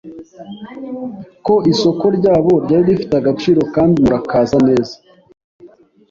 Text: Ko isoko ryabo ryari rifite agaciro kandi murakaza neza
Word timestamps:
Ko 1.45 1.55
isoko 1.71 2.05
ryabo 2.17 2.51
ryari 2.63 2.85
rifite 2.89 3.13
agaciro 3.17 3.61
kandi 3.75 3.95
murakaza 4.03 4.57
neza 4.67 4.95